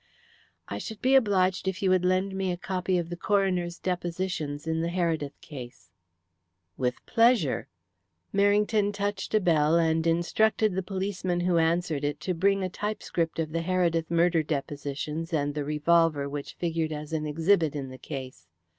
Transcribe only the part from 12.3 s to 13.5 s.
bring a typescript